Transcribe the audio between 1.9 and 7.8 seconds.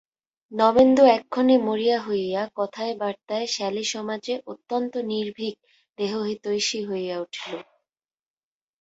হইয়া কথায় বার্তায় শ্যালীসমাজে অত্যন্ত নির্ভীক দেশহিতৈষী হইয়া উঠিল।